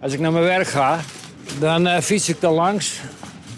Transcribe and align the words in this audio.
Als 0.00 0.12
ik 0.12 0.20
naar 0.20 0.32
mijn 0.32 0.44
werk 0.44 0.66
ga, 0.66 1.00
dan 1.60 1.86
uh, 1.86 1.98
fiets 1.98 2.28
ik 2.28 2.42
er 2.42 2.50
langs. 2.50 3.00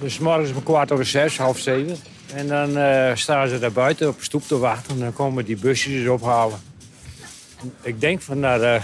Dus 0.00 0.18
morgens 0.18 0.52
om 0.52 0.62
kwart 0.62 0.92
over 0.92 1.06
zes, 1.06 1.38
half 1.38 1.58
zeven. 1.58 1.96
En 2.34 2.46
dan 2.46 2.78
uh, 2.78 3.14
staan 3.14 3.48
ze 3.48 3.58
daar 3.58 3.72
buiten 3.72 4.08
op 4.08 4.18
de 4.18 4.24
stoep 4.24 4.42
te 4.42 4.58
wachten. 4.58 4.94
En 4.94 5.00
dan 5.00 5.12
komen 5.12 5.44
die 5.44 5.56
busjes 5.56 6.08
ophalen. 6.08 6.58
Ik 7.82 8.00
denk 8.00 8.20
van 8.20 8.38
naar, 8.38 8.60
uh, 8.60 8.82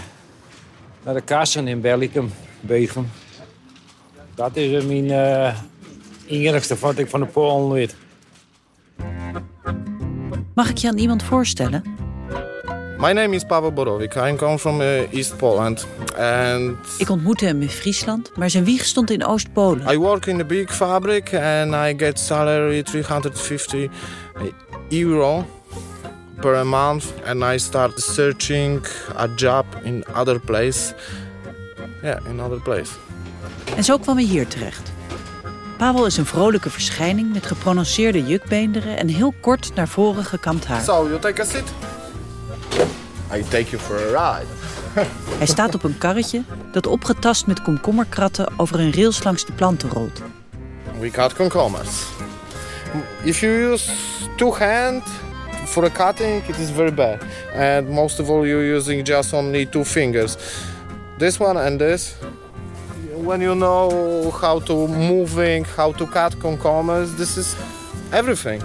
naar 1.03 1.13
de 1.13 1.21
kassen 1.21 1.67
in 1.67 1.81
Bellicum, 1.81 2.31
Begum. 2.59 3.09
Dat 4.35 4.55
is 4.55 4.83
mijn 4.83 5.05
uh, 5.05 5.57
enigste 6.27 6.77
ik 6.95 7.09
van 7.09 7.19
de 7.19 7.25
Polen 7.25 7.71
weet. 7.71 7.95
Mag 10.53 10.69
ik 10.69 10.77
je 10.77 10.87
aan 10.87 10.97
iemand 10.97 11.23
voorstellen? 11.23 11.96
My 12.99 13.13
name 13.13 13.35
is 13.35 13.43
Pavel 13.43 13.71
Borovic. 13.71 14.17
I 14.17 14.35
come 14.35 14.57
from 14.57 14.81
uh, 14.81 15.13
East 15.13 15.37
Poland. 15.37 15.87
And 16.15 16.77
ik 16.97 17.09
ontmoette 17.09 17.45
hem 17.45 17.61
in 17.61 17.69
Friesland, 17.69 18.31
maar 18.35 18.49
zijn 18.49 18.63
wieg 18.63 18.85
stond 18.85 19.11
in 19.11 19.25
Oost-Polen. 19.25 19.91
I 19.91 19.97
work 19.97 20.25
in 20.25 20.39
a 20.39 20.43
big 20.43 20.71
fabric 20.71 21.33
and 21.33 21.73
I 21.73 21.93
get 21.97 22.19
salary 22.19 22.83
350 22.83 23.89
euro 24.89 25.45
per 26.39 26.65
month. 26.65 27.03
And 27.25 27.43
I 27.43 27.57
start 27.59 28.01
searching 28.01 28.85
a 29.15 29.27
job 29.35 29.65
in 29.83 30.05
other 30.15 30.39
place. 30.39 30.93
Yeah, 32.01 32.25
in 32.29 32.41
other 32.41 32.61
place. 32.61 32.91
En 33.75 33.83
zo 33.83 33.97
kwam 33.97 34.15
hij 34.15 34.25
hier 34.25 34.47
terecht. 34.47 34.91
Pavel 35.77 36.05
is 36.05 36.17
een 36.17 36.25
vrolijke 36.25 36.69
verschijning 36.69 37.33
met 37.33 37.45
geprononceerde 37.45 38.23
jukbeenderen 38.23 38.97
en 38.97 39.07
heel 39.07 39.33
kort 39.41 39.71
naar 39.75 39.87
voren 39.87 40.25
gekamd 40.25 40.65
haar. 40.65 40.81
So, 40.81 41.07
you 41.07 41.19
take 41.19 41.41
a 41.41 41.45
seat? 41.45 41.86
I 43.31 43.41
take 43.41 43.69
you 43.69 43.81
for 43.81 43.95
a 43.95 44.07
ride. 44.07 44.47
Hij 45.37 45.47
staat 45.47 45.75
op 45.75 45.83
een 45.83 45.97
karretje 45.97 46.43
dat 46.71 46.87
opgetast 46.87 47.47
met 47.47 47.61
komkommerkratten 47.61 48.47
over 48.57 48.79
een 48.79 48.93
rails 48.93 49.23
langs 49.23 49.45
de 49.45 49.53
planten 49.53 49.89
rolt. 49.89 50.21
We 50.99 51.09
cut 51.09 51.33
komkommers. 51.33 52.05
If 53.23 53.39
you 53.39 53.71
use 53.71 53.91
two 54.35 54.53
hands 54.53 55.05
for 55.65 55.83
a 55.83 55.89
cutting, 55.89 56.47
it 56.47 56.57
is 56.57 56.69
very 56.69 56.93
bad. 56.93 57.17
And 57.55 57.89
most 57.89 58.19
of 58.19 58.29
all, 58.29 58.47
you're 58.47 58.75
using 58.75 59.07
just 59.07 59.33
only 59.33 59.69
two 59.69 59.83
fingers. 59.83 60.37
This 61.17 61.37
one 61.37 61.65
and 61.65 61.79
this. 61.79 62.15
When 63.23 63.41
you 63.41 63.55
know 63.55 64.31
how 64.41 64.63
to 64.63 64.87
moving, 64.87 65.65
how 65.75 65.93
to 65.95 66.05
cut 66.05 66.37
komkommers, 66.37 67.15
this 67.15 67.37
is 67.37 67.55
everything. 68.11 68.61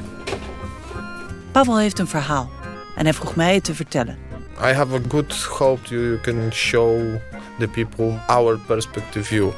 Pavel 1.53 1.79
heeft 1.79 1.99
een 1.99 2.09
verhaal 2.09 2.51
en 2.97 3.05
hij 3.05 3.15
vroeg 3.15 3.37
mij 3.37 3.55
het 3.55 3.65
te 3.65 3.75
vertellen. 3.75 4.32
I 4.65 4.73
have 4.73 4.95
a 4.95 5.01
good 5.09 5.33
hope 5.33 5.89
you 5.89 6.19
can 6.21 6.53
show 6.53 7.21
the 7.59 7.69
people 7.69 8.19
our 8.29 8.59
perspective 8.59 9.25
view. 9.25 9.51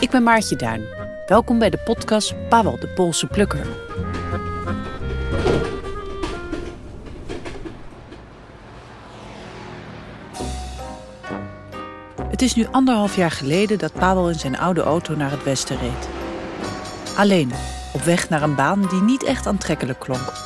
Ik 0.00 0.10
ben 0.10 0.22
Maartje 0.22 0.56
Duin. 0.56 0.84
Welkom 1.26 1.58
bij 1.58 1.70
de 1.70 1.78
podcast 1.78 2.34
Pavel 2.48 2.78
de 2.80 2.88
Poolse 2.88 3.26
Plukker. 3.26 3.66
Het 12.28 12.42
is 12.42 12.54
nu 12.54 12.66
anderhalf 12.70 13.16
jaar 13.16 13.30
geleden 13.30 13.78
dat 13.78 13.92
Pavel 13.92 14.28
in 14.28 14.38
zijn 14.38 14.58
oude 14.58 14.82
auto 14.82 15.14
naar 15.16 15.30
het 15.30 15.44
westen 15.44 15.78
reed. 15.78 16.08
Alleen, 17.16 17.52
op 17.92 18.02
weg 18.02 18.28
naar 18.28 18.42
een 18.42 18.54
baan 18.54 18.86
die 18.90 19.02
niet 19.02 19.24
echt 19.24 19.46
aantrekkelijk 19.46 19.98
klonk. 19.98 20.41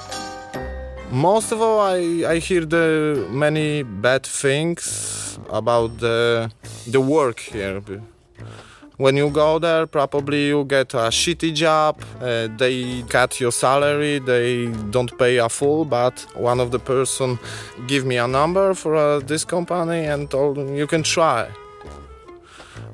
Most 1.11 1.53
of 1.53 1.61
all, 1.63 1.81
I, 1.81 2.25
I 2.27 2.39
hear 2.39 2.65
the 2.65 3.27
many 3.31 3.85
bad 3.85 4.25
things 4.25 5.39
about 5.51 5.99
the, 5.99 6.51
the 6.87 7.01
work 7.01 7.39
here. 7.39 7.81
When 8.97 9.17
you 9.17 9.31
go 9.31 9.59
there, 9.59 9.87
probably 9.87 10.49
you 10.49 10.65
get 10.65 10.95
a 10.95 11.11
shitty 11.11 11.55
job. 11.55 12.03
Uh, 12.21 12.49
they 12.57 13.03
cut 13.09 13.39
your 13.39 13.53
salary. 13.53 14.19
They 14.19 14.67
don't 14.91 15.17
pay 15.19 15.37
a 15.37 15.49
full. 15.49 15.85
But 15.85 16.27
one 16.35 16.61
of 16.61 16.71
the 16.71 16.79
person 16.79 17.39
give 17.87 18.05
me 18.05 18.17
a 18.17 18.27
number 18.27 18.75
for 18.75 18.97
uh, 18.97 19.21
this 19.21 19.45
company 19.45 20.07
and 20.07 20.31
told 20.31 20.59
you 20.59 20.87
can 20.87 21.03
try. 21.03 21.49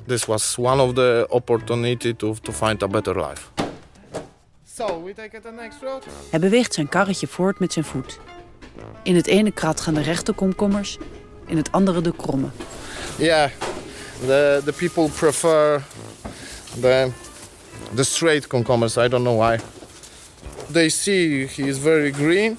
This 0.07 0.29
was 0.29 0.59
one 0.59 0.81
of 0.81 0.97
the 0.97 1.27
opportunity 1.31 2.13
to, 2.15 2.35
to 2.35 2.53
find 2.53 2.83
a 2.83 2.89
better 2.89 3.15
life. 3.15 3.53
So 4.77 5.03
we 5.05 5.13
take 5.13 5.37
it 5.37 5.43
the 5.43 5.51
next 5.51 5.83
road. 5.83 6.05
Hij 6.31 6.41
beweegt 6.41 6.75
zijn 6.75 6.89
karretje 6.89 7.27
voort 7.27 7.59
met 7.59 7.73
zijn 7.73 7.85
voet. 7.85 8.19
In 9.03 9.17
het 9.17 9.27
ene 9.27 9.53
krat 9.53 9.81
gaan 9.81 9.95
de 9.95 10.01
rechte 10.01 10.33
komkommers, 10.33 10.99
in 11.47 11.57
het 11.57 11.73
andere 11.73 12.01
de 12.01 12.13
kromme. 12.17 12.49
Yeah, 13.19 13.51
the 14.21 14.63
the 14.65 14.73
people 14.73 15.09
prefer 15.09 15.83
the 16.81 17.11
the 17.95 18.05
straight 18.05 18.47
komkommers. 18.47 18.97
I 18.97 19.09
don't 19.09 19.25
know 19.25 19.39
why. 19.39 19.59
They 20.73 20.89
see 20.89 21.47
he 21.47 21.63
is 21.63 21.79
very 21.79 22.13
green 22.13 22.59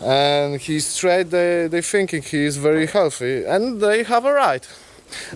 and 0.00 0.60
he's 0.60 0.96
straight. 0.96 1.30
They 1.30 1.68
they 1.68 1.82
thinking 1.82 2.24
he 2.24 2.44
is 2.44 2.56
very 2.56 2.86
healthy 2.86 3.44
and 3.46 3.80
they 3.80 4.04
have 4.04 4.28
a 4.28 4.32
right. 4.32 4.68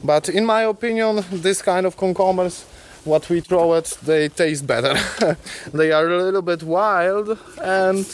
But 0.02 0.28
in 0.28 0.44
my 0.44 0.64
opinion, 0.64 1.24
this 1.42 1.62
kind 1.62 1.86
of 1.86 1.96
komkommers 1.96 2.54
what 3.08 3.26
we 3.28 3.40
throw 3.40 3.76
it, 3.76 3.98
they 4.04 4.28
taste 4.28 4.66
better. 4.66 4.94
they 5.72 5.92
are 5.92 6.06
a 6.06 6.22
little 6.22 6.42
bit 6.42 6.62
wild, 6.62 7.36
and 7.60 8.06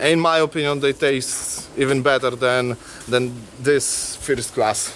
in 0.00 0.20
my 0.20 0.40
opinion, 0.40 0.80
they 0.80 0.92
taste 0.92 1.68
even 1.76 2.02
better 2.02 2.38
than 2.38 2.76
than 3.08 3.32
this 3.62 4.16
first 4.20 4.52
class. 4.52 4.90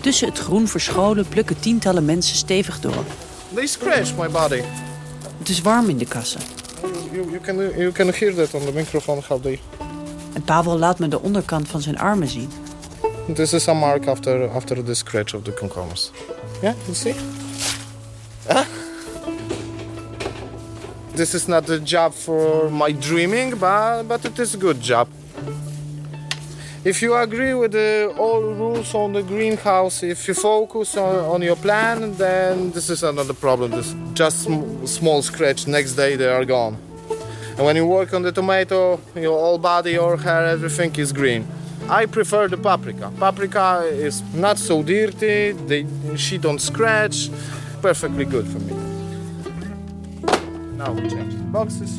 Tussen 0.00 0.28
het 0.28 0.38
groen 0.38 0.68
verscholen 0.68 1.28
plukken 1.28 1.60
tientallen 1.60 2.04
mensen 2.04 2.36
stevig 2.36 2.80
door. 2.80 3.04
They 3.54 3.66
scratch 3.66 4.16
my 4.16 4.28
body. 4.28 4.62
Het 5.38 5.48
is 5.48 5.60
warm 5.60 5.88
in 5.88 5.98
de 5.98 6.06
kassen. 6.06 6.40
You, 7.12 7.30
you, 7.30 7.40
can, 7.40 7.56
you 7.56 7.92
can 7.92 8.12
hear 8.12 8.34
that 8.34 8.54
on 8.54 8.64
the 8.64 8.72
microphone 8.72 9.20
how 9.28 9.42
they... 9.42 9.60
En 10.32 10.42
Pavel 10.42 10.78
laat 10.78 10.98
me 10.98 11.08
de 11.08 11.20
onderkant 11.20 11.68
van 11.68 11.80
zijn 11.80 11.98
armen 11.98 12.28
zien. 12.28 12.50
This 13.28 13.54
is 13.54 13.68
a 13.68 13.74
mark 13.74 14.06
after 14.06 14.48
after 14.50 14.82
the 14.82 14.94
scratch 14.94 15.32
of 15.32 15.44
the 15.44 15.52
komkommers. 15.52 16.10
Yeah, 16.62 16.74
you 16.86 16.92
see? 16.92 17.14
Huh? 18.46 18.66
This 21.14 21.34
is 21.34 21.48
not 21.48 21.70
a 21.70 21.80
job 21.80 22.12
for 22.12 22.68
my 22.68 22.92
dreaming, 22.92 23.56
but 23.56 24.02
but 24.02 24.24
it 24.26 24.38
is 24.38 24.54
a 24.54 24.58
good 24.58 24.78
job. 24.78 25.08
If 26.84 27.00
you 27.00 27.14
agree 27.16 27.54
with 27.54 27.72
the 27.72 28.14
all 28.18 28.42
rules 28.42 28.94
on 28.94 29.14
the 29.14 29.22
greenhouse, 29.22 30.02
if 30.02 30.28
you 30.28 30.34
focus 30.34 30.94
on, 30.94 31.14
on 31.24 31.40
your 31.40 31.56
plan, 31.56 32.14
then 32.18 32.72
this 32.72 32.90
is 32.90 33.02
another 33.02 33.32
problem. 33.32 33.70
This 33.70 33.94
just 34.12 34.42
sm 34.42 34.84
small 34.84 35.22
scratch. 35.22 35.66
Next 35.66 35.94
day 35.94 36.16
they 36.16 36.28
are 36.28 36.44
gone. 36.44 36.76
And 37.56 37.64
when 37.64 37.76
you 37.76 37.86
work 37.86 38.12
on 38.12 38.20
the 38.20 38.32
tomato, 38.32 39.00
your 39.14 39.38
whole 39.38 39.58
body, 39.58 39.92
your 39.92 40.18
hair, 40.18 40.44
everything 40.46 40.94
is 40.96 41.10
green. 41.10 41.46
I 41.88 42.06
prefer 42.06 42.48
the 42.48 42.56
paprika. 42.56 43.10
Paprika 43.18 43.82
is 43.92 44.22
not 44.32 44.58
so 44.58 44.82
dirty, 44.82 45.52
they, 45.66 45.86
she 46.16 46.38
don't 46.38 46.60
scratch. 46.60 47.28
Perfectly 47.80 48.24
good 48.24 48.46
for 48.48 48.58
me. 48.60 48.72
Now 50.76 50.94
we 50.94 51.08
change 51.08 51.34
the 51.34 51.44
boxes. 51.50 51.90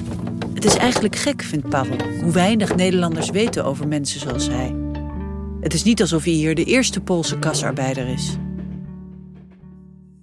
Het 0.53 0.65
is 0.65 0.75
eigenlijk 0.75 1.15
gek, 1.15 1.41
vindt 1.41 1.69
Pavel, 1.69 1.97
hoe 2.21 2.31
weinig 2.31 2.75
Nederlanders 2.75 3.29
weten 3.29 3.65
over 3.65 3.87
mensen 3.87 4.19
zoals 4.19 4.47
hij. 4.47 4.75
Het 5.59 5.73
is 5.73 5.83
niet 5.83 6.01
alsof 6.01 6.23
hij 6.23 6.33
hier 6.33 6.55
de 6.55 6.63
eerste 6.63 7.01
Poolse 7.01 7.39
kasarbeider 7.39 8.07
is. 8.07 8.37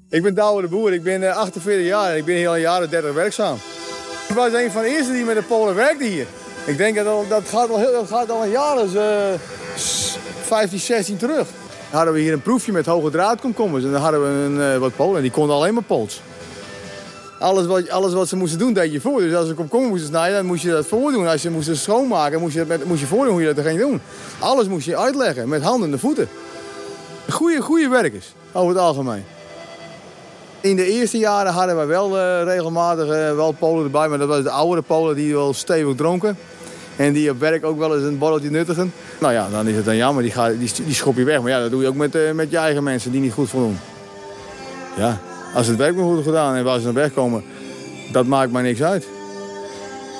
Ik 0.08 0.22
ben 0.22 0.34
Douwe 0.34 0.62
de 0.62 0.68
Boer, 0.68 0.92
ik 0.92 1.02
ben 1.02 1.34
48 1.34 1.86
jaar 1.86 2.10
en 2.10 2.16
ik 2.16 2.24
ben 2.24 2.36
hier 2.36 2.48
al 2.48 2.56
jaren 2.56 2.90
30 2.90 3.12
werkzaam. 3.12 3.56
Ik 4.28 4.34
was 4.34 4.52
een 4.52 4.70
van 4.70 4.82
de 4.82 4.88
eerste 4.88 5.12
die 5.12 5.24
met 5.24 5.36
de 5.36 5.42
Polen 5.42 5.74
werkte 5.74 6.04
hier. 6.04 6.26
Ik 6.64 6.76
denk 6.76 6.96
dat 6.96 7.28
dat 7.28 7.48
gaat 7.48 7.70
al, 7.70 7.78
heel, 7.78 8.06
dat 8.08 8.30
al 8.30 8.42
een 8.42 8.50
jaar, 8.50 8.76
dus 8.76 8.94
uh, 8.94 9.02
15, 10.42 10.78
16 10.78 11.16
terug. 11.16 11.36
Dan 11.36 12.00
hadden 12.00 12.14
we 12.14 12.20
hier 12.20 12.32
een 12.32 12.42
proefje 12.42 12.72
met 12.72 12.86
hoge 12.86 13.10
draadkomkommers. 13.10 13.84
En 13.84 13.92
dan 13.92 14.00
hadden 14.00 14.22
we 14.22 14.28
een, 14.28 14.74
uh, 14.74 14.78
wat 14.78 14.96
Polen 14.96 15.16
en 15.16 15.22
die 15.22 15.30
konden 15.30 15.56
alleen 15.56 15.74
maar 15.74 15.82
Pools. 15.82 16.20
Alles 17.38 17.66
wat, 17.66 17.90
alles 17.90 18.12
wat 18.12 18.28
ze 18.28 18.36
moesten 18.36 18.58
doen, 18.58 18.72
deed 18.72 18.92
je 18.92 19.00
voor. 19.00 19.20
Dus 19.20 19.34
als 19.34 19.48
ze 19.48 19.54
komkommer 19.54 19.88
moesten 19.88 20.08
snijden, 20.08 20.36
dan 20.36 20.46
moest 20.46 20.62
je 20.62 20.70
dat 20.70 20.86
voordoen. 20.86 21.26
Als 21.26 21.42
je 21.42 21.50
moest 21.50 21.76
schoonmaken, 21.76 22.40
moest 22.40 22.54
je, 22.54 22.64
met, 22.66 22.84
moest 22.84 23.00
je 23.00 23.06
voordoen 23.06 23.32
hoe 23.32 23.42
je 23.42 23.54
dat 23.54 23.64
ging 23.64 23.78
doen. 23.78 24.00
Alles 24.38 24.66
moest 24.66 24.86
je 24.86 24.96
uitleggen, 24.96 25.48
met 25.48 25.62
handen 25.62 25.92
en 25.92 25.98
voeten. 25.98 26.28
Goeie, 27.30 27.60
goede 27.60 27.88
werkers, 27.88 28.26
over 28.52 28.68
het 28.68 28.78
algemeen. 28.82 29.24
In 30.60 30.76
de 30.76 30.86
eerste 30.86 31.18
jaren 31.18 31.52
hadden 31.52 31.78
we 31.78 31.84
wel 31.84 32.16
uh, 32.16 32.42
regelmatig 32.42 33.06
wel 33.34 33.52
Polen 33.52 33.84
erbij. 33.84 34.08
Maar 34.08 34.18
dat 34.18 34.28
waren 34.28 34.44
de 34.44 34.50
oudere 34.50 34.82
Polen 34.82 35.16
die 35.16 35.34
wel 35.34 35.54
stevig 35.54 35.94
dronken. 35.94 36.38
En 36.96 37.12
die 37.12 37.30
op 37.30 37.40
werk 37.40 37.64
ook 37.64 37.78
wel 37.78 37.96
eens 37.96 38.04
een 38.04 38.18
borreltje 38.18 38.50
nuttigen. 38.50 38.92
Nou 39.18 39.32
ja, 39.32 39.48
dan 39.50 39.66
is 39.68 39.76
het 39.76 39.84
dan 39.84 39.96
jammer. 39.96 40.22
Die, 40.22 40.32
ga, 40.32 40.48
die, 40.84 40.94
schop 40.94 41.16
je 41.16 41.24
weg. 41.24 41.40
Maar 41.40 41.50
ja, 41.50 41.60
dat 41.60 41.70
doe 41.70 41.82
je 41.82 41.88
ook 41.88 41.94
met, 41.94 42.14
uh, 42.14 42.30
met 42.30 42.50
je 42.50 42.56
eigen 42.56 42.82
mensen 42.82 43.12
die 43.12 43.20
niet 43.20 43.32
goed 43.32 43.48
voldoen. 43.48 43.78
Ja, 44.96 45.20
als 45.54 45.66
het 45.66 45.76
werk 45.76 45.96
maar 45.96 46.04
goed 46.04 46.24
gedaan 46.24 46.54
en 46.54 46.64
waar 46.64 46.78
ze 46.78 46.84
naar 46.84 46.94
weg 46.94 47.12
komen, 47.12 47.44
dat 48.12 48.26
maakt 48.26 48.52
mij 48.52 48.62
niks 48.62 48.82
uit. 48.82 49.06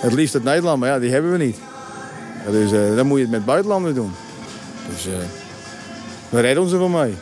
Het 0.01 0.13
liefst 0.13 0.35
uit 0.35 0.45
Nederland, 0.45 0.81
maar 0.81 0.89
ja, 0.89 0.99
die 0.99 1.11
hebben 1.11 1.33
we 1.33 1.39
niet. 1.39 1.57
Dus 2.51 2.71
dan 2.97 3.07
moet 3.07 3.19
je 3.19 3.25
het 3.25 3.33
met 3.33 3.45
buitenlanders 3.45 3.95
doen. 3.95 4.13
Dus 4.89 5.09
We 6.29 6.41
redden 6.41 6.63
ons 6.63 6.73
er 6.73 6.79
wel 6.79 6.89
mee. 6.89 7.15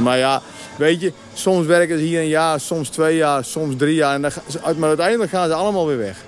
Maar 0.00 0.18
ja, 0.18 0.42
weet 0.76 1.00
je, 1.00 1.12
soms 1.34 1.66
werken 1.66 1.98
ze 1.98 2.04
hier 2.04 2.20
een 2.20 2.28
jaar, 2.28 2.60
soms 2.60 2.88
twee 2.88 3.16
jaar, 3.16 3.44
soms 3.44 3.76
drie 3.76 3.94
jaar. 3.94 4.14
En 4.14 4.22
dan, 4.22 4.30
maar 4.76 4.88
uiteindelijk 4.88 5.30
gaan 5.30 5.48
ze 5.48 5.54
allemaal 5.54 5.86
weer 5.86 5.98
weg. 5.98 6.24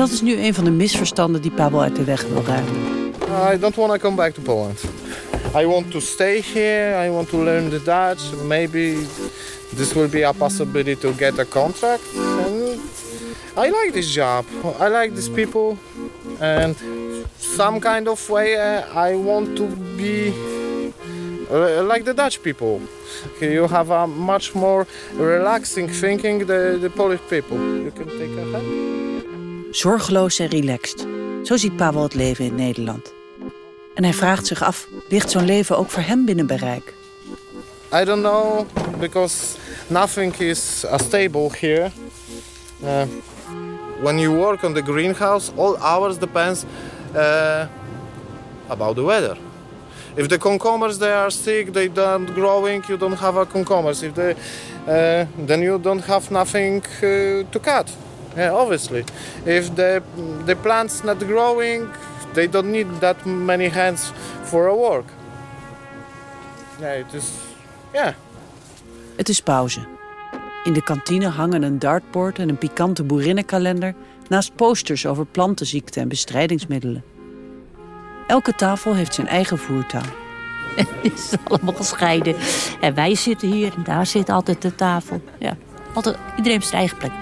Dat 0.00 0.10
is 0.10 0.20
nu 0.20 0.36
een 0.36 0.54
van 0.54 0.64
de 0.64 0.70
misverstanden 0.70 1.42
die 1.42 1.50
Pavel 1.50 1.82
uit 1.82 1.96
de 1.96 2.04
weg 2.04 2.22
wil 2.22 2.42
ruimen. 2.46 2.72
I 3.54 3.58
don't 3.58 3.74
want 3.74 3.92
to 3.92 3.98
come 3.98 4.16
back 4.16 4.32
to 4.32 4.42
Poland. 4.42 4.80
I 5.56 5.66
want 5.66 5.90
to 5.90 6.00
stay 6.00 6.42
here. 6.54 7.06
I 7.06 7.10
want 7.10 7.28
to 7.28 7.42
learn 7.44 7.68
the 7.68 7.82
Dutch. 7.84 8.44
Maybe 8.46 8.94
this 9.76 9.92
will 9.92 10.08
be 10.08 10.26
a 10.26 10.32
possibility 10.32 10.96
to 10.98 11.12
get 11.12 11.38
a 11.38 11.44
contract. 11.44 12.02
And 12.16 12.80
I 13.56 13.70
like 13.70 13.90
this 13.92 14.14
job. 14.14 14.44
I 14.80 14.88
like 14.88 15.14
these 15.14 15.30
people. 15.30 15.76
And 16.40 16.76
some 17.38 17.80
kind 17.80 18.08
of 18.08 18.28
way 18.28 18.56
uh, 18.56 19.08
I 19.08 19.14
want 19.16 19.56
to 19.56 19.66
be 19.96 20.32
uh, 21.50 21.92
like 21.92 22.04
the 22.04 22.14
Dutch 22.14 22.40
people. 22.42 22.80
You 23.40 23.68
have 23.68 23.90
a 23.90 24.06
much 24.06 24.54
more 24.54 24.86
relaxing 25.18 25.88
thinking 25.92 26.46
the, 26.46 26.78
the 26.80 26.88
Polish 26.88 27.20
people. 27.28 27.58
You 27.58 27.90
can 27.90 28.08
take 28.18 28.36
a 28.38 28.44
hand. 28.52 29.09
Zorgeloos 29.70 30.38
en 30.38 30.46
relaxed. 30.46 31.06
Zo 31.42 31.56
ziet 31.56 31.76
Pavel 31.76 32.02
het 32.02 32.14
leven 32.14 32.44
in 32.44 32.54
Nederland. 32.54 33.12
En 33.94 34.04
hij 34.04 34.12
vraagt 34.12 34.46
zich 34.46 34.62
af, 34.62 34.86
ligt 35.08 35.30
zo'n 35.30 35.44
leven 35.44 35.78
ook 35.78 35.90
voor 35.90 36.02
hem 36.02 36.24
binnen 36.24 36.46
bereik? 36.46 36.94
I 37.94 38.04
don't 38.04 38.22
know, 38.22 38.66
because 38.98 39.56
nothing 39.86 40.36
is 40.36 40.84
uh, 40.84 40.98
stable 40.98 41.48
here. 41.58 41.90
Uh, 42.82 43.02
when 44.02 44.18
you 44.18 44.36
work 44.36 44.62
on 44.62 44.74
the 44.74 44.82
greenhouse, 44.82 45.52
all 45.56 45.76
hours 45.76 46.18
depends 46.18 46.64
uh, 47.14 47.64
about 48.68 48.94
the 48.94 49.02
weather. 49.02 49.36
If 50.14 50.26
the 50.26 50.38
cucumbers 50.38 50.98
they 50.98 51.12
are 51.12 51.30
sick, 51.30 51.72
they 51.72 51.92
don't 51.92 52.34
growing, 52.34 52.84
you 52.88 52.98
don't 52.98 53.18
have 53.18 53.40
a 53.40 53.46
cucumbers. 53.46 54.02
If 54.02 54.12
they, 54.12 54.34
uh, 54.86 55.46
then 55.46 55.60
you 55.60 55.80
don't 55.80 56.04
have 56.04 56.30
nothing 56.30 56.82
to 57.50 57.60
cut. 57.60 57.96
Yeah, 58.36 58.60
obviously. 58.60 59.04
If 59.44 59.74
the 59.74 60.02
the 60.44 60.56
plants 60.56 61.02
not 61.02 61.18
growing, 61.18 61.88
they 62.32 62.48
don't 62.48 62.70
need 62.70 62.86
that 63.00 63.24
many 63.24 63.68
hands 63.68 64.12
for 64.42 64.66
a 64.66 64.74
work. 64.74 65.06
Yeah, 66.80 66.98
it 66.98 67.14
is. 67.14 67.30
Yeah. 67.92 68.14
Het 69.16 69.28
is 69.28 69.40
pauze. 69.42 69.80
In 70.64 70.72
de 70.72 70.82
kantine 70.82 71.28
hangen 71.28 71.62
een 71.62 71.78
dartboard 71.78 72.38
en 72.38 72.48
een 72.48 72.58
pikante 72.58 73.02
boerinnenkalender... 73.02 73.94
naast 74.28 74.54
posters 74.54 75.06
over 75.06 75.26
plantenziekten 75.26 76.02
en 76.02 76.08
bestrijdingsmiddelen. 76.08 77.04
Elke 78.26 78.54
tafel 78.54 78.94
heeft 78.94 79.14
zijn 79.14 79.26
eigen 79.26 79.58
voertuin. 79.58 80.04
Het 80.76 81.12
is 81.12 81.32
allemaal 81.44 81.74
gescheiden. 81.74 82.36
En 82.80 82.94
wij 82.94 83.14
zitten 83.14 83.52
hier 83.52 83.72
en 83.76 83.82
daar 83.84 84.06
zit 84.06 84.28
altijd 84.28 84.62
de 84.62 84.74
tafel. 84.74 85.22
Ja, 85.38 85.56
altijd, 85.92 86.16
iedereen 86.36 86.58
heeft 86.58 86.68
zijn 86.68 86.80
eigen 86.80 86.98
plek. 86.98 87.12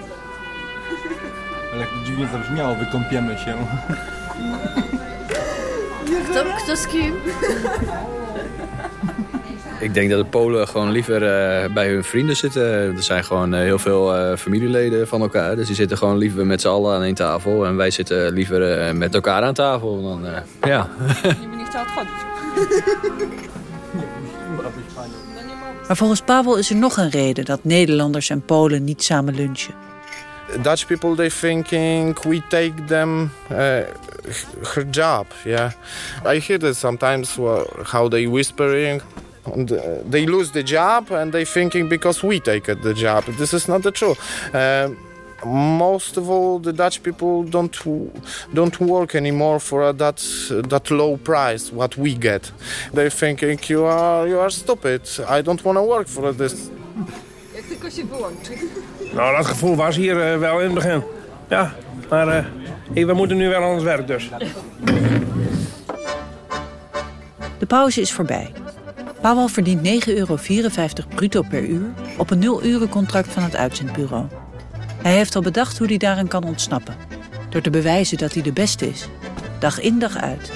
Ale 1.79 1.87
jak 1.87 2.05
dziwnie 2.05 2.29
zabrzmiało, 2.33 2.75
wykąpiemy 2.75 3.39
się. 3.39 3.55
Kto, 6.31 6.45
kto 6.65 6.77
z 6.77 6.87
kim? 6.87 7.15
Ik 9.81 9.95
denk 9.95 10.11
dat 10.11 10.19
de 10.19 10.25
Polen 10.25 10.69
gewoon 10.69 10.91
liever 10.91 11.23
eh, 11.23 11.73
bij 11.73 11.89
hun 11.89 12.05
vrienden 12.05 12.37
zitten. 12.37 12.63
Er 12.97 13.03
zijn 13.03 13.25
gewoon 13.25 13.55
eh, 13.55 13.61
heel 13.61 13.79
veel 13.79 14.17
eh, 14.17 14.37
familieleden 14.37 15.09
van 15.09 15.21
elkaar. 15.21 15.57
Dus 15.57 15.67
die 15.67 15.77
zitten 15.77 15.99
gewoon 15.99 16.17
liever 16.17 16.47
met 16.47 16.61
z'n 16.61 16.69
allen 16.69 16.95
aan 16.95 17.03
één 17.03 17.15
tafel. 17.15 17.67
En 17.67 17.77
wij 17.77 17.91
zitten 17.91 18.33
liever 18.33 18.97
met 18.97 19.15
elkaar 19.15 19.43
aan 19.43 19.55
tafel. 19.55 20.03
Dan, 20.03 20.27
ja. 20.61 20.89
Maar 25.87 25.97
volgens 25.97 26.21
Pavel 26.21 26.57
is 26.57 26.71
er 26.71 26.77
nog 26.77 26.97
een 26.97 27.11
reden 27.11 27.45
dat 27.45 27.65
Nederlanders 27.65 28.31
en 28.31 28.41
Polen 28.41 28.85
niet 28.85 29.03
samen 29.03 29.35
lunchen. 29.35 29.75
Dutch 30.63 30.89
people 30.89 31.15
they 31.15 31.31
thinking 31.31 32.17
we 32.25 32.41
take 32.43 32.87
them 32.87 33.31
uh, 33.51 33.85
her 34.75 34.85
job 34.85 35.27
yeah. 35.45 35.73
I 36.25 36.39
hear 36.39 36.59
that 36.59 36.75
sometimes 36.75 37.39
well, 37.39 37.67
how 37.85 38.09
they 38.09 38.27
whispering 38.27 39.01
and, 39.45 39.73
uh, 39.73 40.03
they 40.05 40.27
lose 40.27 40.53
the 40.53 40.63
job 40.63 41.11
and 41.11 41.33
they 41.33 41.45
thinking 41.45 41.89
because 41.89 42.23
we 42.23 42.39
take 42.39 42.65
the 42.65 42.95
job. 42.95 43.25
This 43.25 43.55
is 43.55 43.69
not 43.69 43.83
the 43.83 43.91
truth 43.91 44.19
uh, 44.55 44.91
most 45.47 46.17
of 46.17 46.29
all 46.29 46.59
the 46.59 46.73
dutch 46.73 47.03
people 47.03 47.45
don't 47.45 47.77
don't 48.55 48.81
work 48.81 49.15
anymore 49.15 49.61
for 49.61 49.93
that 49.93 50.17
that 50.69 50.91
low 50.91 51.17
price 51.17 51.73
what 51.73 51.97
we 51.97 52.15
get. 52.15 52.51
They 52.93 53.11
thinking 53.11 53.59
you 53.69 53.85
are 53.85 54.27
you 54.27 54.39
are 54.39 54.51
stupid. 54.51 55.09
I 55.29 55.43
don't 55.43 55.65
want 55.65 55.79
to 55.79 55.83
work 55.83 56.09
for 56.09 56.33
this. 56.33 56.71
Nou, 59.15 59.37
dat 59.37 59.47
gevoel 59.47 59.77
was 59.77 59.97
hier 59.97 60.21
eh, 60.21 60.39
wel 60.39 60.59
in 60.59 60.65
het 60.65 60.75
begin. 60.75 61.03
Ja, 61.49 61.75
maar 62.09 62.29
eh, 62.29 62.45
hey, 62.93 63.07
we 63.07 63.13
moeten 63.13 63.37
nu 63.37 63.49
wel 63.49 63.63
aan 63.63 63.75
het 63.75 63.83
werk 63.83 64.07
dus. 64.07 64.31
De 67.59 67.67
pauze 67.67 68.01
is 68.01 68.13
voorbij. 68.13 68.53
Pavel 69.21 69.49
verdient 69.49 70.07
9,54 70.07 70.15
euro 70.15 70.39
bruto 71.15 71.43
per 71.43 71.65
uur 71.65 71.91
op 72.17 72.31
een 72.31 72.43
0-urencontract 72.43 73.33
van 73.33 73.43
het 73.43 73.57
uitzendbureau. 73.57 74.27
Hij 75.03 75.13
heeft 75.13 75.37
al 75.37 75.43
bedacht 75.43 75.79
hoe 75.79 75.87
hij 75.87 75.97
daaraan 75.97 76.29
kan 76.29 76.45
ontsnappen. 76.45 76.95
Door 77.49 77.61
te 77.61 77.71
bewijzen 77.71 78.19
dat 78.19 78.33
hij 78.33 78.43
de 78.43 78.53
beste 78.53 78.89
is. 78.89 79.09
Dag 79.59 79.81
in 79.81 79.99
dag 79.99 80.17
uit. 80.17 80.51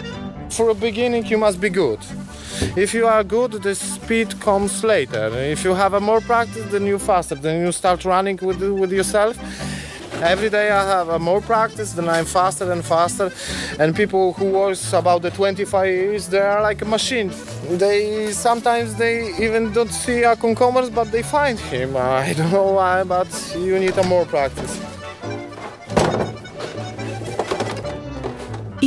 for 0.52 0.68
a 0.68 0.74
beginning 0.74 1.24
you 1.24 1.38
must 1.38 1.60
be 1.60 1.70
good 1.70 2.21
if 2.76 2.94
you 2.94 3.06
are 3.06 3.24
good 3.24 3.52
the 3.52 3.74
speed 3.74 4.38
comes 4.40 4.84
later. 4.84 5.28
If 5.54 5.64
you 5.64 5.74
have 5.74 5.94
a 5.94 6.00
more 6.00 6.20
practice 6.20 6.64
then 6.70 6.86
you 6.86 6.98
faster. 6.98 7.34
Then 7.34 7.64
you 7.64 7.72
start 7.72 8.04
running 8.04 8.38
with, 8.42 8.62
with 8.62 8.92
yourself. 8.92 9.36
Every 10.22 10.50
day 10.50 10.70
i 10.70 10.84
have 10.84 11.08
a 11.08 11.18
more 11.18 11.40
practice 11.40 11.94
then 11.94 12.08
i'm 12.08 12.24
faster 12.24 12.70
and 12.70 12.84
faster. 12.84 13.32
And 13.78 13.94
people 13.94 14.34
who 14.34 14.46
was 14.50 14.92
about 14.92 15.22
the 15.22 15.30
25 15.30 15.86
years 15.86 16.28
they 16.28 16.38
are 16.38 16.62
like 16.62 16.82
a 16.82 16.84
machine. 16.84 17.30
They 17.70 18.32
sometimes 18.32 18.94
they 18.94 19.34
even 19.44 19.72
don't 19.72 19.92
see 19.92 20.22
a 20.22 20.36
cucumbers 20.36 20.90
but 20.90 21.10
they 21.10 21.22
find 21.22 21.58
him. 21.58 21.96
I 21.96 22.34
don't 22.34 22.52
know 22.52 22.72
why 22.72 23.04
but 23.04 23.28
you 23.58 23.78
need 23.78 23.96
a 23.98 24.04
more 24.04 24.26
practice 24.26 24.91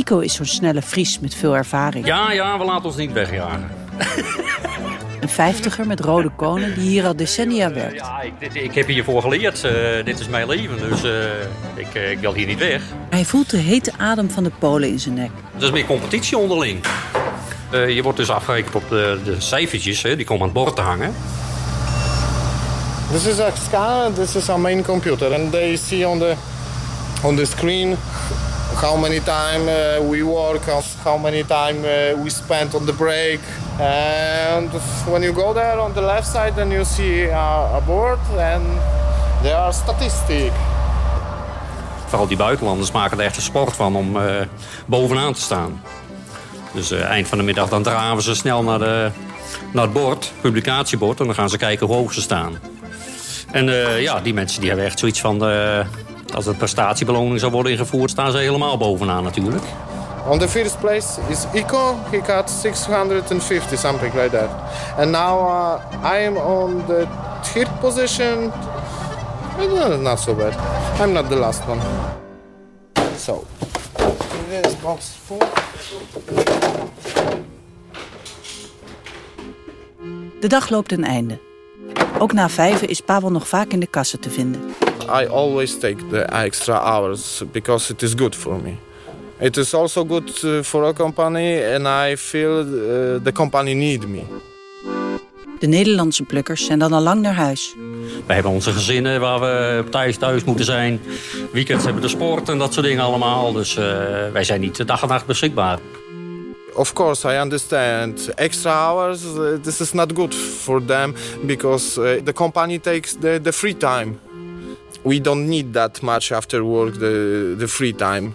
Ico 0.06 0.18
is 0.18 0.34
zo'n 0.34 0.46
snelle 0.46 0.82
Fries 0.82 1.18
met 1.20 1.34
veel 1.34 1.56
ervaring. 1.56 2.06
Ja, 2.06 2.32
ja, 2.32 2.58
we 2.58 2.64
laten 2.64 2.84
ons 2.84 2.96
niet 2.96 3.12
wegjagen. 3.12 3.68
Een 5.20 5.28
vijftiger 5.28 5.86
met 5.86 6.00
rode 6.00 6.30
konen 6.36 6.74
die 6.74 6.88
hier 6.88 7.06
al 7.06 7.16
decennia 7.16 7.72
werkt. 7.72 7.94
Ja, 7.94 8.20
ik, 8.20 8.32
dit- 8.38 8.54
ik 8.54 8.74
heb 8.74 8.86
hiervoor 8.86 9.22
geleerd. 9.22 9.64
eh, 9.64 9.72
dit 10.04 10.18
is 10.20 10.28
mijn 10.28 10.46
leven, 10.48 10.78
dus 10.88 11.02
eh, 11.04 11.10
ik, 11.74 11.94
eh, 11.94 12.10
ik 12.10 12.18
wil 12.18 12.34
hier 12.34 12.46
niet 12.46 12.58
weg. 12.58 12.82
Hij 13.10 13.24
voelt 13.24 13.50
de 13.50 13.56
hete 13.56 13.92
adem 13.96 14.30
van 14.30 14.42
de 14.44 14.50
Polen 14.58 14.88
in 14.88 15.00
zijn 15.00 15.14
nek. 15.14 15.30
Het 15.54 15.62
is 15.62 15.70
meer 15.70 15.84
competitie 15.86 16.38
onderling. 16.38 16.84
Eh, 17.70 17.88
je 17.94 18.02
wordt 18.02 18.18
dus 18.18 18.30
afgerekend 18.30 18.74
op 18.74 18.88
de, 18.88 19.18
de 19.24 19.34
cijfertjes, 19.40 20.02
hè, 20.02 20.16
die 20.16 20.24
komen 20.26 20.42
aan 20.48 20.54
het 20.54 20.64
bord 20.64 20.76
te 20.76 20.82
hangen. 20.82 21.14
This 23.12 23.26
is 23.26 23.40
a 23.40 23.50
scanner. 23.66 24.12
This 24.12 24.34
is 24.36 24.48
our 24.48 24.60
main 24.60 24.82
computer, 24.84 25.34
and 25.34 25.52
they 25.52 25.76
see 25.76 26.08
on 26.08 26.18
the 26.18 26.34
on 27.22 27.36
the 27.36 27.44
screen 27.44 27.96
how 28.80 28.96
many 28.96 29.20
time 29.20 29.68
uh, 29.68 30.10
we 30.10 30.22
work, 30.22 30.62
how- 31.02 31.22
many 31.22 31.44
time 31.44 31.76
uh, 31.84 32.22
we 32.22 32.30
spend 32.30 32.74
on 32.74 32.84
the 32.84 32.92
break. 32.92 33.40
And 33.78 34.70
when 35.06 35.22
you 35.22 35.32
go 35.32 35.52
there 35.52 35.78
on 35.80 35.92
the 35.92 36.00
left 36.02 36.26
side, 36.26 36.54
then 36.54 36.70
you 36.70 36.84
see 36.84 37.24
a, 37.30 37.80
board, 37.86 38.18
and 38.38 38.64
there 39.42 39.56
are 39.56 39.72
statistics. 39.72 40.54
Vooral 42.06 42.26
die 42.26 42.36
buitenlanders 42.36 42.90
maken 42.90 43.18
er 43.18 43.24
echt 43.24 43.36
een 43.36 43.42
sport 43.42 43.76
van 43.76 43.96
om 43.96 44.16
eh, 44.16 44.24
bovenaan 44.86 45.32
te 45.32 45.40
staan. 45.40 45.82
Dus 46.72 46.90
eh, 46.90 47.04
eind 47.04 47.28
van 47.28 47.38
de 47.38 47.44
middag 47.44 47.68
dan 47.68 47.82
draven 47.82 48.22
ze 48.22 48.34
snel 48.34 48.62
naar, 48.62 48.78
de, 48.78 49.10
naar 49.72 49.84
het 49.84 49.92
bord, 49.92 50.32
publicatiebord. 50.40 51.20
En 51.20 51.26
dan 51.26 51.34
gaan 51.34 51.50
ze 51.50 51.58
kijken 51.58 51.86
hoe 51.86 51.96
hoog 51.96 52.12
ze 52.12 52.20
staan. 52.20 52.58
En 53.52 53.68
eh, 53.68 54.02
ja, 54.02 54.20
die 54.20 54.34
mensen 54.34 54.60
die 54.60 54.68
hebben 54.68 54.86
echt 54.86 54.98
zoiets 54.98 55.20
van... 55.20 55.38
als 56.36 56.46
er 56.46 56.54
prestatiebeloning 56.54 57.40
zou 57.40 57.52
worden 57.52 57.72
ingevoerd, 57.72 58.10
staan 58.10 58.30
ze 58.30 58.38
helemaal 58.38 58.76
bovenaan 58.76 59.22
natuurlijk. 59.22 59.64
On 60.28 60.38
the 60.38 60.48
first 60.48 60.80
place 60.80 61.20
is 61.28 61.44
Ico. 61.52 61.96
He 62.10 62.20
got 62.26 62.50
650, 62.50 63.78
something 63.78 64.14
like 64.14 64.30
that. 64.30 64.48
And 64.98 65.10
now 65.10 65.48
uh, 65.48 66.12
I 66.14 66.26
am 66.26 66.36
on 66.36 66.84
the 66.86 67.06
third 67.52 67.80
position. 67.80 68.52
Uh, 69.58 69.96
Not 69.96 70.20
so 70.20 70.34
bad. 70.34 70.54
I'm 71.00 71.12
not 71.12 71.28
the 71.28 71.36
last 71.36 71.62
one. 71.66 71.80
So, 73.18 73.44
this 74.48 74.80
box 74.82 75.06
full. 75.24 75.38
De 80.40 80.48
dag 80.48 80.68
loopt 80.68 80.88
ten 80.88 81.04
einde. 81.04 81.38
Ook 82.18 82.32
na 82.32 82.48
vijven 82.48 82.88
is 82.88 83.00
Pavel 83.00 83.30
nog 83.30 83.48
vaak 83.48 83.72
in 83.72 83.80
de 83.80 83.86
kassen 83.86 84.20
te 84.20 84.30
vinden. 84.30 84.60
I 85.08 85.26
always 85.26 85.78
take 85.78 86.08
the 86.10 86.24
extra 86.32 86.74
hours 86.74 87.42
because 87.52 87.92
it 87.92 88.02
is 88.02 88.14
good 88.14 88.34
for 88.34 88.60
me. 88.62 88.76
It 89.38 89.56
is 89.56 89.74
also 89.74 90.04
good 90.04 90.44
uh, 90.44 90.62
for 90.62 90.84
a 90.84 90.92
company 90.92 91.62
and 91.62 91.86
I 91.86 92.16
feel 92.16 92.60
uh, 92.60 93.22
the 93.22 93.32
company 93.32 93.74
need 93.74 94.08
me. 94.08 94.22
De 95.58 95.66
Nederlandse 95.66 96.22
plukkers 96.22 96.64
zijn 96.64 96.78
dan 96.78 96.92
al 96.92 97.02
lang 97.02 97.20
naar 97.20 97.34
huis. 97.34 97.74
We 98.26 98.32
hebben 98.32 98.52
onze 98.52 98.72
gezinnen 98.72 99.20
waar 99.20 99.40
we 99.40 99.84
thuis 99.90 100.16
thuis 100.16 100.44
moeten 100.44 100.64
zijn. 100.64 101.00
Weekends 101.52 101.84
hebben 101.84 102.02
we 102.02 102.08
de 102.08 102.14
sport 102.14 102.48
en 102.48 102.58
dat 102.58 102.72
soort 102.72 102.86
dingen 102.86 103.04
allemaal. 103.04 103.52
Dus 103.52 103.76
uh, 103.76 103.84
wij 104.32 104.44
zijn 104.44 104.60
niet 104.60 104.86
dag 104.86 105.02
en 105.02 105.08
nacht 105.08 105.26
beschikbaar. 105.26 105.78
Of 106.74 106.92
course, 106.92 107.28
I 107.28 107.40
understand. 107.40 108.34
Extra 108.34 108.72
hours, 108.72 109.22
uh, 109.24 109.54
this 109.62 109.80
is 109.80 109.92
not 109.92 110.12
good 110.14 110.34
for 110.34 110.84
them 110.84 111.14
because 111.46 112.00
uh, 112.00 112.22
the 112.24 112.32
company 112.32 112.78
takes 112.78 113.16
the, 113.20 113.40
the 113.42 113.52
free 113.52 113.76
time. 113.76 114.18
We 115.04 115.20
don't 115.20 115.48
need 115.48 115.72
that 115.72 116.02
much 116.02 116.32
after 116.32 116.64
work, 116.64 116.94
the, 116.94 117.54
the 117.58 117.68
free 117.68 117.92
time. 117.92 118.34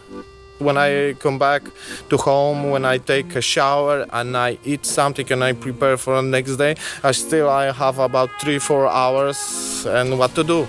When 0.58 0.78
I 0.78 1.16
come 1.20 1.38
back 1.38 1.64
to 2.10 2.18
home, 2.18 2.70
when 2.70 2.86
I 2.86 3.00
take 3.00 3.36
a 3.36 3.42
shower 3.42 4.06
and 4.12 4.36
I 4.38 4.58
eat 4.64 4.86
something 4.86 5.32
and 5.32 5.44
I 5.44 5.54
prepare 5.54 5.98
for 5.98 6.22
the 6.22 6.28
next 6.28 6.58
day, 6.58 6.76
I 7.04 7.14
still 7.14 7.50
I 7.50 7.72
have 7.72 7.98
about 8.00 8.30
three, 8.40 8.60
four 8.60 8.88
hours 8.88 9.86
and 9.88 10.18
what 10.18 10.36
to 10.36 10.44
do. 10.44 10.68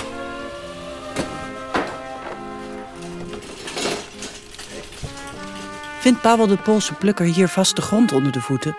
Vindt 6.00 6.20
Pavel 6.20 6.46
de 6.46 6.56
Poolse 6.56 6.94
plukker 6.94 7.26
hier 7.26 7.48
vaste 7.48 7.82
grond 7.82 8.12
onder 8.12 8.32
de 8.32 8.40
voeten? 8.40 8.76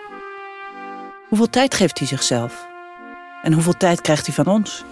Hoeveel 1.28 1.50
tijd 1.50 1.74
geeft 1.74 1.98
hij 1.98 2.08
zichzelf? 2.08 2.66
En 3.42 3.52
hoeveel 3.52 3.76
tijd 3.76 4.00
krijgt 4.00 4.26
hij 4.26 4.34
van 4.34 4.46
ons? 4.46 4.84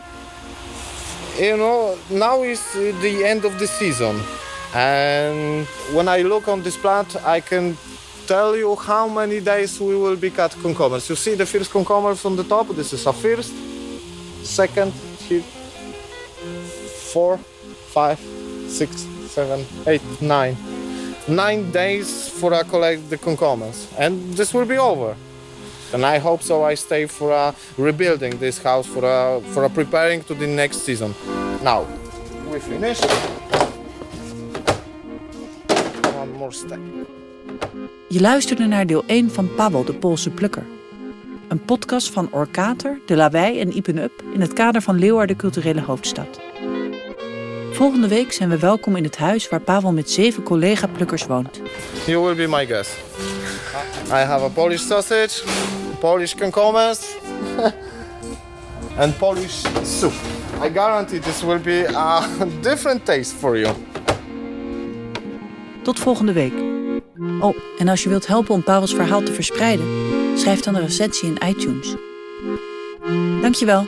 You 1.39 1.57
know, 1.57 1.99
now 2.11 2.43
is 2.43 2.63
the 2.75 3.25
end 3.25 3.45
of 3.45 3.59
the 3.59 3.67
season. 3.67 4.21
And 4.75 5.67
when 5.93 6.07
I 6.07 6.23
look 6.23 6.47
on 6.47 6.63
this 6.63 6.77
plant, 6.77 7.17
I 7.25 7.41
can 7.41 7.77
tell 8.27 8.55
you 8.55 8.77
how 8.77 9.09
many 9.09 9.41
days 9.41 9.81
we 9.81 9.97
will 9.97 10.17
be 10.17 10.31
cut 10.31 10.53
cucumbers. 10.63 11.09
You 11.09 11.17
see 11.17 11.35
the 11.35 11.47
first 11.47 11.71
cucumber 11.73 12.15
from 12.15 12.37
the 12.37 12.45
top? 12.45 12.69
This 12.69 12.93
is 12.93 13.07
a 13.07 13.13
first, 13.13 13.53
second, 14.45 14.93
here, 15.27 15.43
four, 17.13 17.39
five, 17.39 18.19
six, 18.69 19.07
seven, 19.27 19.65
eight, 19.87 20.03
nine. 20.21 20.57
Nine 21.29 21.71
days 21.71 22.29
for 22.29 22.53
I 22.53 22.63
collect 22.63 23.09
the 23.09 23.17
cucumbers. 23.17 23.89
And 23.99 24.35
this 24.35 24.53
will 24.53 24.67
be 24.67 24.77
over. 24.77 25.17
And 25.93 26.05
I 26.05 26.19
hope 26.19 26.43
so 26.43 26.71
I 26.71 26.77
stay 26.77 27.07
for 27.07 27.31
uh, 27.33 27.53
rebuilding 27.77 28.39
this 28.39 28.63
house, 28.63 28.89
for, 28.89 29.05
uh, 29.05 29.41
for 29.53 29.65
uh, 29.65 29.69
preparing 29.69 30.25
to 30.25 30.35
the 30.35 30.47
next 30.47 30.85
season. 30.85 31.15
Now, 31.63 31.87
we 32.51 32.61
finish. 32.61 33.01
One 36.17 36.33
more 36.39 36.53
step. 36.53 36.79
Je 38.09 38.21
luisterde 38.21 38.67
naar 38.67 38.87
deel 38.87 39.05
1 39.07 39.31
van 39.31 39.55
Pavel 39.55 39.85
de 39.85 39.95
Poolse 39.95 40.31
plukker. 40.31 40.67
Een 41.49 41.65
podcast 41.65 42.11
van 42.11 42.29
Orkater, 42.31 43.01
De 43.07 43.17
Lawei 43.17 43.61
en 43.61 43.77
Ipen 43.77 43.99
Up 43.99 44.23
in 44.35 44.41
het 44.41 44.53
kader 44.53 44.83
van 44.83 44.99
Leeuwarden 44.99 45.37
Culturele 45.37 45.81
Hoofdstad. 45.81 46.41
Volgende 47.73 48.09
week 48.09 48.33
zijn 48.33 48.49
we 48.49 48.59
welkom 48.59 48.97
in 48.97 49.05
het 49.05 49.17
huis 49.17 49.49
waar 49.49 49.61
Pavel 49.61 49.93
met 49.93 50.11
zeven 50.11 50.43
collega-plukkers 50.43 51.27
woont. 51.27 51.61
You 52.07 52.25
will 52.25 52.35
be 52.35 52.49
my 52.49 52.67
guest. 52.67 52.97
I 54.07 54.25
have 54.25 54.45
a 54.45 54.49
Polish 54.49 54.87
sausage, 54.87 55.43
Polish 56.03 56.35
cucumbers, 56.35 57.17
and 58.99 59.17
Polish 59.19 59.63
soup. 59.85 60.13
I 60.61 60.69
guarantee 60.69 61.21
this 61.21 61.43
will 61.43 61.61
be 61.61 61.85
a 61.95 62.47
different 62.61 63.05
taste 63.05 63.33
for 63.33 63.57
you. 63.57 63.75
Tot 65.83 65.99
volgende 65.99 66.33
week. 66.33 66.53
Oh, 67.41 67.57
en 67.79 67.89
als 67.89 68.03
je 68.03 68.09
wilt 68.09 68.27
helpen 68.27 68.55
om 68.55 68.63
Pavels 68.63 68.95
verhaal 68.95 69.23
te 69.23 69.33
verspreiden, 69.33 69.87
schrijf 70.39 70.61
dan 70.61 70.75
een 70.75 70.83
recensie 70.83 71.29
in 71.29 71.49
iTunes. 71.49 71.95
Dankjewel. 73.41 73.87